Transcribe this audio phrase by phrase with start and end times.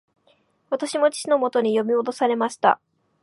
[0.71, 2.81] 私も父のもとに呼び戻されました